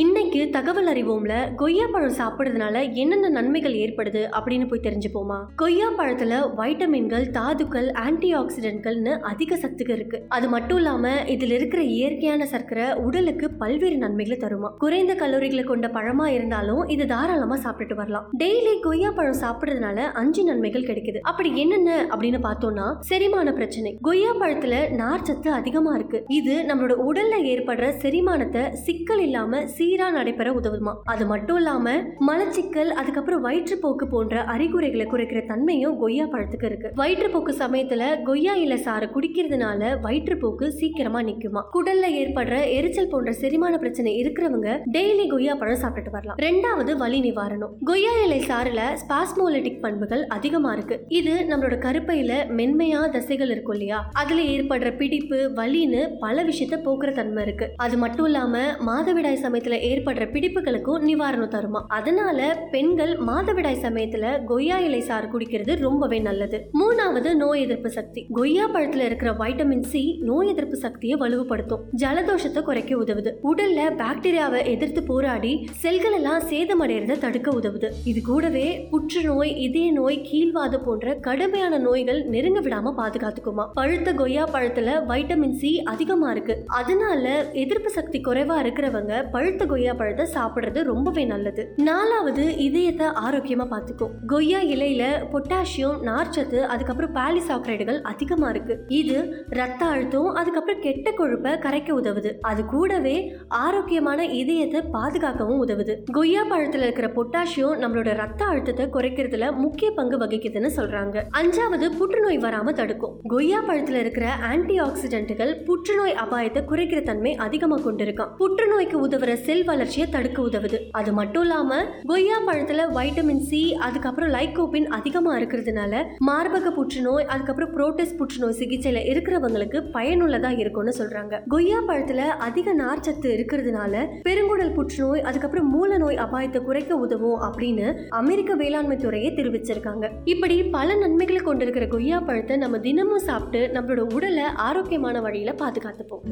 இன்னைக்கு 0.00 0.48
தகவல் 0.52 0.86
அறிவோம்ல 0.86 1.54
கொய்யா 1.54 1.86
பழம் 1.92 2.12
சாப்பிடுறதுனால 2.12 2.92
என்னென்ன 2.92 3.28
நன்மைகள் 3.28 3.72
ஏற்படுது 3.72 4.20
அப்படின்னு 4.38 4.68
போய் 4.68 4.80
தெரிஞ்சுப்போமா? 4.82 5.38
கொய்யா 5.56 5.88
பழத்துல 5.90 6.34
வைட்டமின்கள் 6.56 7.30
தாதுக்கள் 7.30 7.92
ஆன்டி 7.92 8.34
ஆக்சிடென்ட்கள்னு 8.34 9.20
அதிக 9.20 9.56
சத்துக்கு 9.56 9.90
இருக்கு. 9.90 10.24
அது 10.28 10.48
மட்டும் 10.48 10.76
இல்லாம 10.76 11.08
இதுல 11.08 11.50
இருக்கிற 11.50 11.82
இயற்கையான 11.82 12.46
சர்க்கரை 12.46 12.94
உடலுக்கு 12.94 13.50
பல்வேறு 13.50 13.96
நன்மைகளை 13.96 14.38
தருமா. 14.40 14.70
குறைந்த 14.78 15.14
கலோரிகளை 15.14 15.64
கொண்ட 15.64 15.88
பழமா 15.88 16.26
இருந்தாலும் 16.26 16.88
இது 16.88 17.06
தாராளமா 17.06 17.56
சாப்பிட்டுட்டு 17.56 17.94
வரலாம். 17.94 18.30
டெய்லி 18.38 18.80
கொய்யா 18.80 19.10
பழம் 19.10 19.40
சாப்பிடுறதுனால 19.40 19.96
அஞ்சு 19.96 20.44
நன்மைகள் 20.44 20.82
கிடைக்குது. 20.82 21.18
அப்படி 21.18 21.56
என்னென்ன 21.56 22.04
அப்படின்னு 22.04 22.40
பார்த்தோம்னா 22.42 22.96
செரிமான 23.00 23.52
பிரச்சனை. 23.52 23.98
கொய்யா 24.00 24.34
பழத்துல 24.34 24.74
நார்ச்சத்து 25.02 25.48
அதிகமா 25.48 25.94
இருக்கு. 25.94 26.24
இது 26.28 26.64
நம்மளோட 26.68 26.96
உடல்ல 27.10 27.36
ஏற்படுற 27.54 27.92
செரிமானத்தை 28.02 28.70
சிக்கல் 28.70 29.22
இல்லாம 29.22 29.66
சீராக 29.90 30.16
நடைபெற 30.16 30.48
உதவுமா? 30.50 30.92
அது 31.04 31.26
மட்டும் 31.26 31.56
இல்லாமல் 31.56 32.02
மலச்சிக்கல் 32.26 32.90
அதுக்கப்புறம் 33.00 33.44
வயிற்றுப்போக்கு 33.44 34.04
போன்ற 34.10 34.42
அறிகுறிகளை 34.44 35.06
குறைக்கிற 35.06 35.46
தன்மையும் 35.46 35.98
கொய்யா 35.98 36.24
பழத்துக்கு 36.24 36.64
இருக்கு. 36.64 36.88
வயிற்றுப்போக்கு 36.96 37.48
சமயத்தில் 37.48 38.22
கொய்யா 38.22 38.54
இலை 38.54 38.76
சாறு 38.76 39.06
குடிக்கிறதுனால 39.06 39.90
வயிற்றுப்போக்கு 40.02 40.68
சீக்கிரமாக 40.68 41.30
நிற்குமா 41.30 41.62
குடல்ல 41.74 42.10
ஏற்படுற 42.20 42.72
எரிச்சல் 42.72 43.08
போன்ற 43.08 43.32
செரிமான 43.32 43.78
பிரச்சனை 43.78 44.12
இருக்கிறவங்க 44.22 44.78
டெய்லி 44.92 45.28
கொய்யா 45.28 45.54
பழம் 45.54 45.80
சாப்பிட்டுட்டு 45.82 46.10
வரலாம். 46.10 46.36
ரெண்டாவது 46.36 46.96
வலி 46.96 47.20
நிவாரணம். 47.20 47.72
கொய்யா 47.84 48.12
இலை 48.24 48.38
சாறுல 48.38 48.84
ஸ்பாஸ்மோலிட்டிக் 49.02 49.80
பண்புகள் 49.80 50.26
அதிகமாக 50.26 50.76
இருக்கு. 50.76 50.98
இது 51.08 51.34
நம்மளோட 51.48 51.78
கருப்பையில 51.86 52.32
மென்மையா 52.60 53.02
தசைகள் 53.10 53.50
இருக்கும் 53.50 53.72
இல்லையா? 53.72 54.10
அதுல 54.12 54.40
ஏற்படுற 54.42 54.96
பிடிப்பு 54.96 55.52
வலின்னு 55.56 56.08
பல 56.20 56.44
விஷயத்த 56.44 56.80
போக்குற 56.86 57.12
தன்மை 57.12 57.42
இருக்கு. 57.42 57.68
அது 57.76 57.96
மட்டும் 57.96 58.24
இல்லாம 58.24 58.58
மாதவிடாய் 58.86 59.44
சமயத்துல 59.44 59.78
ஏற்படுற 59.80 60.24
பிடிப்புகளுக்கும் 60.32 61.04
நிவாரணம் 61.06 61.52
தருமா. 61.54 61.82
அதனால 61.88 62.68
பெண்கள் 62.70 63.18
மாதவிடாய் 63.26 63.82
சமயத்துல 63.82 64.44
கொய்யா 64.44 64.78
இலை 64.78 65.00
சாறு 65.00 65.28
குடிக்கிறது 65.28 65.78
ரொம்பவே 65.78 66.18
நல்லது. 66.18 66.70
மூணாவது 66.72 67.34
நோய் 67.34 67.60
எதிர்ப்பு 67.60 67.90
சக்தி. 67.90 68.26
கொய்யா 68.32 68.68
பழத்துல 68.70 69.04
இருக்கிற 69.04 69.32
வைட்டமின் 69.32 69.82
சி 69.82 70.18
நோய் 70.22 70.48
எதிர்ப்பு 70.48 70.76
சக்தியை 70.76 71.18
வலுவுபடுத்தும். 71.18 71.82
ஜலதோஷத்தை 71.96 72.62
குறைக்க 72.62 72.96
உதவுது. 72.96 73.32
உடல்ல 73.42 73.80
பாக்டீரியாவை 73.96 74.64
எதிர்த்து 74.64 75.02
போராடி 75.02 75.68
செல்கள் 75.72 76.12
எல்லாம் 76.12 76.42
சேதமடைறத 76.42 77.18
தடுக்க 77.18 77.50
உதவுது. 77.50 77.90
இது 78.04 78.22
கூடவே 78.22 78.88
புற்றுநோய் 78.90 79.56
இதய 79.56 79.92
நோய் 79.92 80.28
கீழ்வாது 80.32 80.84
போன்ற 80.84 81.14
கடுமையான 81.14 81.78
நோய்கள் 81.78 82.24
நெருங்க 82.24 82.60
விடாம 82.60 82.92
பாதுகாத்துக்குமா. 82.96 83.68
பழுத்த 83.74 84.14
கொய்யா 84.14 84.48
பழத்துல 84.52 85.06
வைட்டமின் 85.06 85.54
சி 85.54 85.82
அதிகமா 85.82 86.30
இருக்கு. 86.30 86.64
அதனால 86.66 87.50
எதிர்ப்பு 87.52 87.90
சக்தி 87.90 88.20
குறைவா 88.20 88.56
இருக்கிறவங்க 88.62 89.30
பழுத்த 89.30 89.59
பழுத்த 89.60 89.72
கொய்யா 89.72 89.92
பழத்தை 89.92 90.24
சாப்பிடுறது 90.34 90.80
ரொம்பவே 90.90 91.22
நல்லது. 91.30 91.62
நாலாவது 91.88 92.44
இதயத்தை 92.66 93.06
ஆரோக்கியமா 93.24 93.64
பார்த்துக்கும் 93.72 94.12
கொய்யா 94.32 94.60
இலையில 94.74 95.02
பொட்டாசியம் 95.32 95.98
நார்ச்சத்து 96.08 96.60
அதுக்கப்புறம் 96.72 97.12
பாலிசாக்ரைடுகள் 97.18 97.98
அதிகமா 98.10 98.48
இருக்கு. 98.52 98.74
இது 99.00 99.16
ரத்த 99.58 99.82
அழுத்தம் 99.94 100.28
அதுக்கப்புறம் 100.40 100.80
கெட்ட 100.86 101.10
கொழுப்பை 101.10 101.52
கரைக்க 101.64 101.90
உதவுது. 102.00 102.30
அது 102.50 102.62
கூடவே 102.72 103.16
ஆரோக்கியமான 103.64 104.26
இதயத்தை 104.42 104.82
பாதுகாக்கவும் 104.96 105.60
உதவுது. 105.64 105.96
கொய்யா 106.18 106.44
பழத்துல 106.52 106.86
இருக்கிற 106.88 107.10
பொட்டாசியம் 107.18 107.76
நம்மளோட 107.82 108.14
ரத்த 108.22 108.40
அழுத்தத்தை 108.44 108.86
குறைக்கிறதுல 108.96 109.52
முக்கிய 109.64 109.90
பங்கு 110.00 110.18
வகிக்குதுன்னு 110.24 110.72
சொல்றாங்க. 110.78 111.16
அஞ்சாவது 111.42 111.88
புற்றுநோய் 112.00 112.42
வராம 112.46 112.76
தடுக்கும். 112.80 113.14
கொய்யா 113.34 113.62
பழத்துல 113.68 114.02
இருக்கிற 114.04 114.26
ஆன்டி 114.50 114.78
ஆக்சிடென்ட்டுகள் 114.88 115.54
புற்றுநோய் 115.68 116.18
அபாயத்தை 116.24 116.64
குறைக்கிற 116.72 117.02
தன்மை 117.12 117.34
அதிகமா 117.48 117.78
கொண்டிருக்கான் 117.88 118.34
புற்றுநோய்க்கு 118.40 118.98
உதவுற 119.06 119.32
செல் 119.50 119.64
வளர்ச்சியை 119.64 120.08
தடுக்க 120.08 120.42
உதவுது. 120.42 120.78
அது 120.90 121.12
மட்டும் 121.12 121.42
இல்லாம 121.42 121.76
கொய்யா 122.06 122.36
பழத்துல 122.46 122.80
வைட்டமின் 122.92 123.40
சி 123.40 123.74
அதுக்கப்புறம் 123.74 124.30
லைகோபின் 124.30 124.86
அதிகமா 124.86 125.36
இருக்கிறதுனால 125.38 126.02
மார்பக 126.26 126.70
புற்றுநோய் 126.70 127.24
அதுக்கப்புறம் 127.24 127.72
புரோட்டஸ் 127.76 128.14
புற்றுநோய் 128.16 128.56
சிகிச்சையில 128.58 129.00
இருக்கிறவங்களுக்கு 129.12 129.78
பயனுள்ளதா 129.94 130.58
இருக்கும்னு 130.58 130.92
சொல்றாங்க. 130.98 131.40
கொய்யா 131.48 131.78
பழத்துல 131.80 132.18
அதிக 132.18 132.74
நார்ச்சத்து 132.74 133.30
இருக்கிறதுனால 133.36 134.04
பெருங்குடல் 134.28 134.74
புற்றுநோய் 134.74 135.20
அதுக்கப்புறம் 135.20 135.70
மூல 135.70 135.98
நோய் 135.98 136.16
அபாயத்தை 136.16 136.62
குறைக்க 136.64 136.96
உதவும் 136.96 137.42
அப்படின்னு 137.42 138.06
அமெரிக்க 138.08 138.54
வேளாண்மை 138.54 138.96
துறையை 138.96 139.32
தெரிவிச்சிருக்காங்க. 139.32 140.08
இப்படி 140.24 140.62
பல 140.62 140.94
நன்மைகளை 140.94 141.42
கொண்டிருக்கிற 141.42 141.86
கொய்யா 141.86 142.20
பழத்தை 142.20 142.56
நம்ம 142.56 142.78
தினமும் 142.78 143.18
சாப்பிட்டு 143.18 143.80
நம்மளோட 143.80 144.14
உடலை 144.14 144.42
ஆரோக்கியமான 144.42 145.20
வழியில 145.20 145.54
பாதுகாத்துப்போம். 145.58 146.24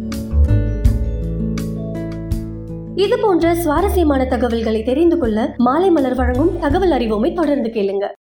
இது 3.05 3.17
போன்ற 3.19 3.55
சுவாரஸ்யமான 3.55 4.23
தகவல்களை 4.25 4.83
தெரிந்து 4.83 5.19
கொள்ள 5.19 5.55
மாலை 5.57 5.91
மலர் 5.91 6.15
வழங்கும் 6.15 6.59
தகவல் 6.59 6.91
அறிவோமை 6.91 7.33
தொடர்ந்து 7.33 7.71
கேளுங்க. 7.71 8.09